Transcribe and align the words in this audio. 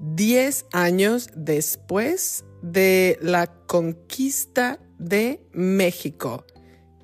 10 0.00 0.66
años 0.72 1.28
después 1.36 2.46
de 2.62 3.18
la 3.20 3.48
conquista 3.66 4.80
de 4.98 5.46
México 5.52 6.46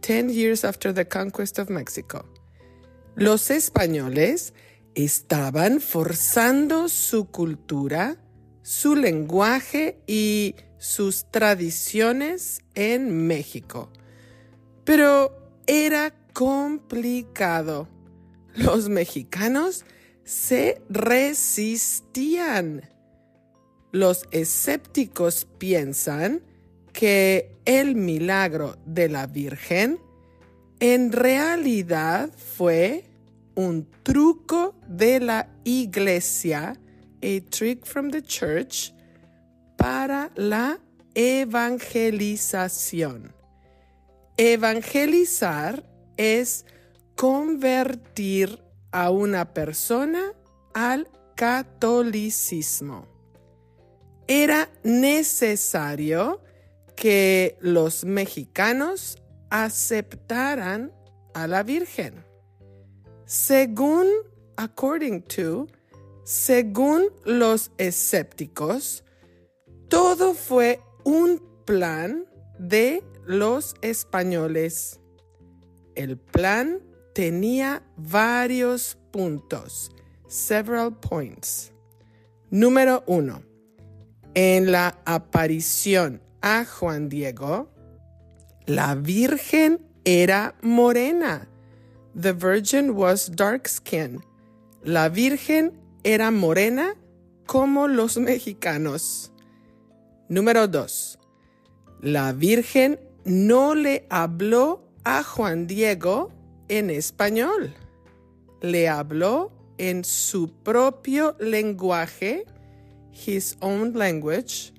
10 0.08 0.30
years 0.30 0.64
after 0.64 0.94
the 0.94 1.06
conquest 1.06 1.58
of 1.58 1.68
Mexico. 1.68 2.24
Los 3.14 3.50
españoles 3.50 4.54
estaban 4.94 5.82
forzando 5.82 6.88
su 6.88 7.26
cultura, 7.26 8.16
su 8.62 8.96
lenguaje 8.96 10.00
y 10.06 10.54
sus 10.78 11.30
tradiciones 11.30 12.62
en 12.74 13.26
México. 13.26 13.90
Pero 14.84 15.52
era 15.66 16.14
complicado. 16.32 17.86
Los 18.54 18.88
mexicanos 18.88 19.84
se 20.24 20.80
resistían. 20.88 22.88
Los 23.92 24.26
escépticos 24.30 25.46
piensan 25.58 26.47
que 26.98 27.54
el 27.64 27.94
milagro 27.94 28.76
de 28.84 29.08
la 29.08 29.28
Virgen 29.28 30.00
en 30.80 31.12
realidad 31.12 32.28
fue 32.36 33.04
un 33.54 33.88
truco 34.02 34.74
de 34.88 35.20
la 35.20 35.48
iglesia, 35.62 36.76
a 37.22 37.40
trick 37.50 37.86
from 37.86 38.10
the 38.10 38.20
church, 38.20 38.92
para 39.76 40.32
la 40.34 40.80
evangelización. 41.14 43.32
Evangelizar 44.36 45.84
es 46.16 46.66
convertir 47.14 48.58
a 48.90 49.12
una 49.12 49.54
persona 49.54 50.32
al 50.74 51.06
catolicismo. 51.36 53.06
Era 54.26 54.68
necesario 54.82 56.40
que 56.98 57.56
los 57.60 58.04
mexicanos 58.04 59.22
aceptaran 59.50 60.92
a 61.32 61.46
la 61.46 61.62
Virgen. 61.62 62.24
Según, 63.24 64.08
according 64.56 65.22
to, 65.22 65.68
según 66.24 67.04
los 67.24 67.70
escépticos, 67.78 69.04
todo 69.88 70.34
fue 70.34 70.80
un 71.04 71.40
plan 71.64 72.24
de 72.58 73.04
los 73.24 73.76
españoles. 73.80 74.98
El 75.94 76.18
plan 76.18 76.80
tenía 77.14 77.84
varios 77.96 78.98
puntos, 79.12 79.92
several 80.26 80.98
points. 80.98 81.72
Número 82.50 83.04
uno, 83.06 83.44
en 84.34 84.72
la 84.72 85.00
aparición 85.04 86.22
a 86.42 86.64
Juan 86.64 87.08
Diego, 87.08 87.68
la 88.66 88.94
Virgen 88.94 89.80
era 90.04 90.54
morena. 90.62 91.48
The 92.14 92.32
Virgin 92.32 92.94
was 92.94 93.28
dark 93.28 93.68
skinned. 93.68 94.22
La 94.84 95.08
Virgen 95.08 95.72
era 96.04 96.30
morena 96.30 96.94
como 97.46 97.88
los 97.88 98.16
mexicanos. 98.18 99.32
Número 100.28 100.68
2. 100.68 101.18
La 102.02 102.32
Virgen 102.32 102.98
no 103.24 103.74
le 103.74 104.06
habló 104.10 104.82
a 105.04 105.22
Juan 105.22 105.66
Diego 105.66 106.30
en 106.68 106.90
español. 106.90 107.74
Le 108.60 108.88
habló 108.88 109.52
en 109.78 110.04
su 110.04 110.50
propio 110.62 111.36
lenguaje, 111.38 112.44
his 113.12 113.56
own 113.60 113.94
language, 113.94 114.72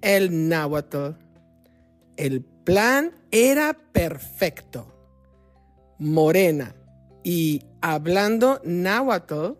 el 0.00 0.48
náhuatl. 0.48 1.10
El 2.16 2.42
plan 2.42 3.12
era 3.30 3.76
perfecto. 3.92 4.92
Morena 5.98 6.74
y 7.22 7.62
hablando 7.80 8.60
náhuatl, 8.64 9.52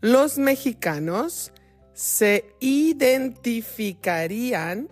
los 0.00 0.38
mexicanos 0.38 1.52
se 1.94 2.54
identificarían, 2.60 4.88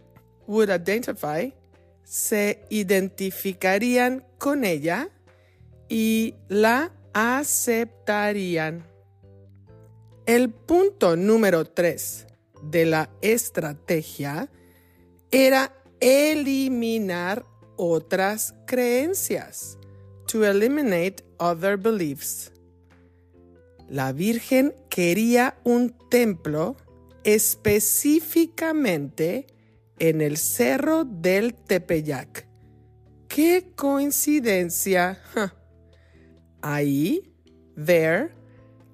would 0.46 0.70
identify, 0.70 1.52
se 2.02 2.64
identificarían 2.70 4.24
con 4.38 4.64
ella 4.64 5.08
y 5.88 6.34
la 6.48 6.92
aceptarían. 7.12 8.84
El 10.26 10.50
punto 10.50 11.16
número 11.16 11.64
tres 11.64 12.25
de 12.70 12.86
la 12.86 13.10
estrategia 13.20 14.50
era 15.30 15.74
eliminar 16.00 17.44
otras 17.76 18.54
creencias, 18.66 19.78
to 20.26 20.44
eliminate 20.44 21.22
other 21.38 21.76
beliefs. 21.76 22.50
La 23.88 24.10
Virgen 24.12 24.74
quería 24.88 25.58
un 25.64 25.94
templo 26.10 26.76
específicamente 27.24 29.46
en 29.98 30.20
el 30.20 30.36
cerro 30.36 31.04
del 31.04 31.54
Tepeyac. 31.54 32.46
¡Qué 33.28 33.72
coincidencia! 33.74 35.18
Ahí, 36.62 37.34
there, 37.76 38.30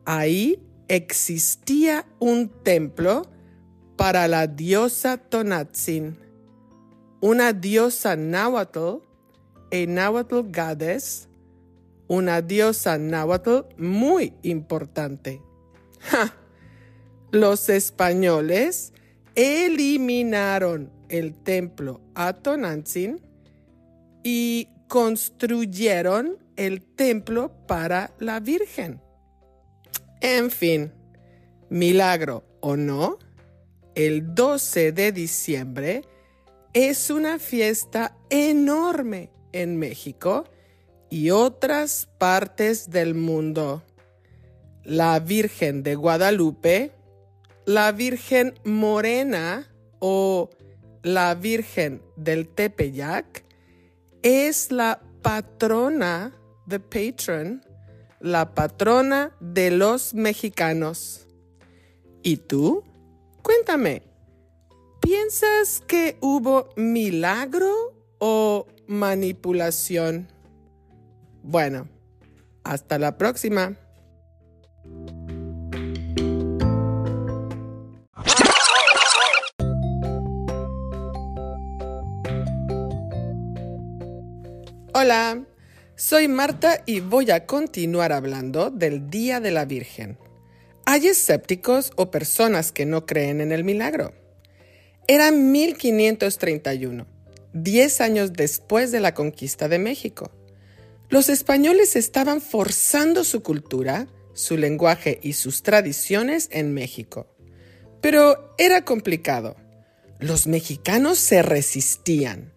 ahí 0.05 0.63
existía 0.89 2.05
un 2.19 2.51
templo 2.63 3.23
para 3.97 4.29
la 4.29 4.47
diosa 4.47 5.17
Tonatzin, 5.17 6.17
una 7.21 7.53
diosa 7.53 8.17
náhuatl, 8.17 9.03
a 9.71 9.87
náhuatl 9.87 10.41
goddess, 10.53 11.29
una 12.09 12.43
diosa 12.43 12.99
náhuatl 12.99 13.65
muy 13.77 14.35
importante. 14.43 15.41
Los 17.31 17.69
españoles 17.69 18.93
eliminaron 19.35 20.91
el 21.09 21.35
templo 21.35 22.01
a 22.15 22.33
Tonantzin 22.33 23.21
y 24.23 24.69
construyeron 24.89 26.39
el 26.57 26.83
templo 26.83 27.53
para 27.67 28.13
la 28.19 28.41
Virgen. 28.41 29.01
En 30.21 30.51
fin, 30.51 30.93
milagro 31.71 32.45
o 32.61 32.77
no, 32.77 33.19
el 33.95 34.35
12 34.35 34.93
de 34.93 35.13
diciembre 35.13 36.03
es 36.73 37.11
una 37.11 37.39
fiesta 37.39 38.17
enorme 38.31 39.31
en 39.53 39.77
México 39.77 40.45
y 41.11 41.31
otras 41.31 42.09
partes 42.19 42.91
del 42.91 43.15
mundo. 43.15 43.83
La 44.85 45.21
Virgen 45.21 45.83
de 45.83 45.95
Guadalupe, 45.95 46.93
la 47.67 47.93
Virgen 47.93 48.55
Morena 48.65 49.71
o 49.99 50.49
la 51.03 51.35
Virgen 51.35 52.03
del 52.17 52.49
Tepeyac 52.49 53.45
es 54.23 54.73
la 54.73 55.03
patrona, 55.21 56.33
the 56.67 56.81
patron, 56.81 57.63
la 58.21 58.55
patrona 58.55 59.37
de 59.41 59.71
los 59.71 60.15
mexicanos. 60.15 61.27
¿Y 62.23 62.39
tú? 62.39 62.85
Cuéntame, 63.43 64.03
¿piensas 65.01 65.83
que 65.87 66.17
hubo 66.21 66.69
milagro 66.77 67.93
o 68.19 68.67
manipulación? 68.87 70.29
Bueno, 71.43 71.89
hasta 72.63 72.99
la 72.99 73.19
próxima. 73.19 73.77
Hola, 84.95 85.45
soy 85.97 86.29
Marta 86.29 86.83
y 86.87 87.01
voy 87.01 87.33
a 87.33 87.45
continuar 87.45 88.13
hablando 88.13 88.71
del 88.71 89.11
Día 89.11 89.41
de 89.41 89.51
la 89.51 89.65
Virgen. 89.65 90.17
Hay 90.93 91.07
escépticos 91.07 91.91
o 91.97 92.11
personas 92.11 92.71
que 92.71 92.85
no 92.85 93.07
creen 93.07 93.41
en 93.41 93.51
el 93.51 93.65
milagro. 93.65 94.13
Era 95.09 95.31
1531, 95.31 97.07
10 97.55 98.01
años 98.03 98.35
después 98.35 98.93
de 98.93 99.01
la 99.01 99.15
conquista 99.15 99.69
de 99.69 99.79
México. 99.79 100.31
Los 101.09 101.31
españoles 101.31 101.97
estaban 101.97 102.43
forzando 102.43 103.25
su 103.25 103.43
cultura, 103.43 104.07
su 104.35 104.59
lenguaje 104.59 105.19
y 105.23 105.33
sus 105.33 105.63
tradiciones 105.63 106.51
en 106.53 106.75
México. 106.75 107.27
Pero 108.03 108.55
era 108.59 108.85
complicado. 108.85 109.57
Los 110.21 110.47
mexicanos 110.47 111.17
se 111.17 111.41
resistían. 111.41 112.53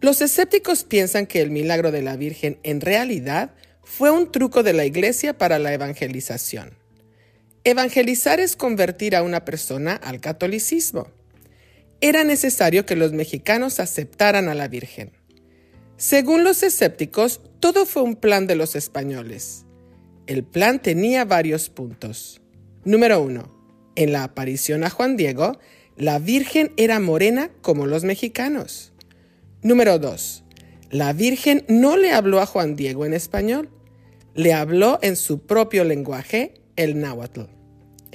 Los 0.00 0.20
escépticos 0.20 0.84
piensan 0.84 1.26
que 1.26 1.40
el 1.40 1.50
milagro 1.50 1.90
de 1.90 2.02
la 2.02 2.16
Virgen 2.16 2.60
en 2.62 2.80
realidad 2.80 3.56
fue 3.82 4.12
un 4.12 4.30
truco 4.30 4.62
de 4.62 4.72
la 4.72 4.84
Iglesia 4.84 5.36
para 5.36 5.58
la 5.58 5.72
evangelización. 5.72 6.85
Evangelizar 7.68 8.38
es 8.38 8.54
convertir 8.54 9.16
a 9.16 9.24
una 9.24 9.44
persona 9.44 9.96
al 9.96 10.20
catolicismo. 10.20 11.08
Era 12.00 12.22
necesario 12.22 12.86
que 12.86 12.94
los 12.94 13.12
mexicanos 13.12 13.80
aceptaran 13.80 14.48
a 14.48 14.54
la 14.54 14.68
Virgen. 14.68 15.10
Según 15.96 16.44
los 16.44 16.62
escépticos, 16.62 17.40
todo 17.58 17.84
fue 17.84 18.04
un 18.04 18.14
plan 18.14 18.46
de 18.46 18.54
los 18.54 18.76
españoles. 18.76 19.66
El 20.28 20.44
plan 20.44 20.80
tenía 20.80 21.24
varios 21.24 21.68
puntos. 21.68 22.40
Número 22.84 23.20
uno, 23.20 23.52
en 23.96 24.12
la 24.12 24.22
aparición 24.22 24.84
a 24.84 24.90
Juan 24.90 25.16
Diego, 25.16 25.58
la 25.96 26.20
Virgen 26.20 26.72
era 26.76 27.00
morena 27.00 27.50
como 27.62 27.86
los 27.86 28.04
mexicanos. 28.04 28.92
Número 29.62 29.98
dos, 29.98 30.44
la 30.92 31.12
Virgen 31.12 31.64
no 31.66 31.96
le 31.96 32.12
habló 32.12 32.40
a 32.40 32.46
Juan 32.46 32.76
Diego 32.76 33.04
en 33.06 33.12
español, 33.12 33.70
le 34.34 34.52
habló 34.52 35.00
en 35.02 35.16
su 35.16 35.48
propio 35.48 35.82
lenguaje, 35.82 36.54
el 36.76 37.00
náhuatl. 37.00 37.55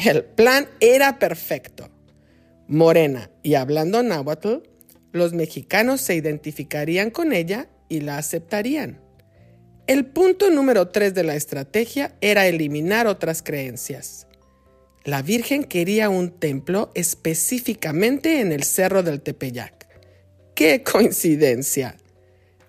El 0.03 0.23
plan 0.23 0.67
era 0.79 1.19
perfecto. 1.19 1.87
Morena 2.67 3.29
y 3.43 3.53
hablando 3.53 4.01
náhuatl, 4.01 4.63
los 5.11 5.33
mexicanos 5.33 6.01
se 6.01 6.15
identificarían 6.15 7.11
con 7.11 7.33
ella 7.33 7.69
y 7.87 7.99
la 8.01 8.17
aceptarían. 8.17 8.99
El 9.85 10.07
punto 10.07 10.49
número 10.49 10.87
tres 10.87 11.13
de 11.13 11.23
la 11.23 11.35
estrategia 11.35 12.15
era 12.19 12.47
eliminar 12.47 13.05
otras 13.05 13.43
creencias. 13.43 14.25
La 15.03 15.21
Virgen 15.21 15.65
quería 15.65 16.09
un 16.09 16.31
templo 16.31 16.91
específicamente 16.95 18.39
en 18.39 18.51
el 18.51 18.63
Cerro 18.63 19.03
del 19.03 19.21
Tepeyac. 19.21 19.87
¡Qué 20.55 20.81
coincidencia! 20.81 21.95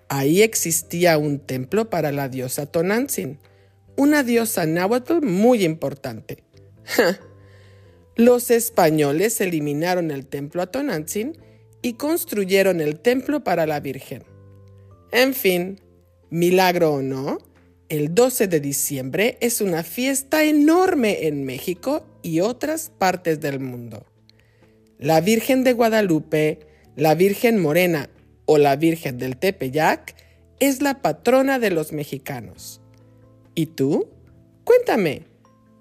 Ahí 0.07 0.43
existía 0.43 1.17
un 1.17 1.39
templo 1.39 1.89
para 1.89 2.11
la 2.11 2.29
diosa 2.29 2.67
Tonantzin, 2.67 3.39
una 3.95 4.21
diosa 4.21 4.67
náhuatl 4.67 5.21
muy 5.25 5.63
importante. 5.63 6.42
Los 8.15 8.51
españoles 8.51 9.41
eliminaron 9.41 10.11
el 10.11 10.25
templo 10.25 10.61
a 10.61 10.67
Tonantzin 10.67 11.37
y 11.81 11.93
construyeron 11.93 12.79
el 12.81 12.99
templo 12.99 13.43
para 13.43 13.65
la 13.65 13.79
Virgen. 13.79 14.23
En 15.11 15.33
fin, 15.33 15.81
milagro 16.29 16.93
o 16.93 17.01
no, 17.01 17.39
el 17.89 18.15
12 18.15 18.47
de 18.47 18.59
diciembre 18.59 19.37
es 19.41 19.61
una 19.61 19.83
fiesta 19.83 20.43
enorme 20.43 21.27
en 21.27 21.43
México 21.43 22.05
y 22.23 22.39
otras 22.39 22.91
partes 22.97 23.39
del 23.39 23.59
mundo. 23.59 24.05
La 24.97 25.21
Virgen 25.21 25.63
de 25.63 25.73
Guadalupe, 25.73 26.59
la 26.95 27.13
Virgen 27.13 27.59
Morena 27.59 28.09
o 28.45 28.57
la 28.57 28.75
Virgen 28.75 29.17
del 29.17 29.37
Tepeyac 29.37 30.15
es 30.59 30.81
la 30.81 31.01
patrona 31.01 31.59
de 31.59 31.71
los 31.71 31.91
mexicanos. 31.91 32.81
¿Y 33.53 33.67
tú? 33.67 34.07
Cuéntame, 34.63 35.23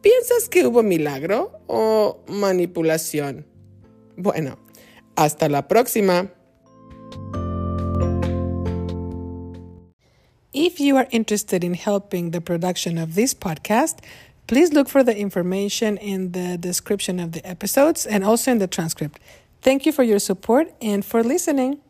¿piensas 0.02 0.48
que 0.50 0.66
hubo 0.66 0.82
milagro 0.82 1.52
o 1.66 2.20
manipulación? 2.28 3.46
Bueno, 4.16 4.58
hasta 5.16 5.48
la 5.48 5.68
próxima. 5.68 6.30
If 10.52 10.80
you 10.80 10.96
are 10.98 11.08
interested 11.10 11.64
in 11.64 11.74
helping 11.74 12.30
the 12.32 12.40
production 12.40 12.98
of 12.98 13.14
this 13.14 13.32
podcast, 13.32 14.00
please 14.46 14.72
look 14.72 14.88
for 14.88 15.02
the 15.02 15.16
information 15.16 15.96
in 15.96 16.32
the 16.32 16.58
description 16.58 17.18
of 17.18 17.32
the 17.32 17.46
episodes 17.46 18.04
and 18.04 18.22
also 18.22 18.52
in 18.52 18.58
the 18.58 18.66
transcript. 18.66 19.18
Thank 19.62 19.86
you 19.86 19.92
for 19.92 20.02
your 20.02 20.18
support 20.18 20.74
and 20.82 21.04
for 21.04 21.22
listening. 21.22 21.82